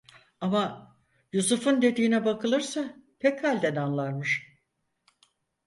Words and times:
Ama 0.41 0.95
Yusuf'un 1.33 1.81
dediğine 1.81 2.25
bakılırsa 2.25 2.95
pek 3.19 3.43
halden 3.43 3.75
anlarmış. 3.75 4.47